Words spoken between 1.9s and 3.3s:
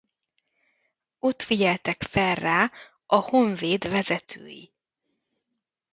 fel rá a